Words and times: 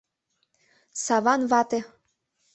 Саван 1.03 1.41
вате! 1.51 1.79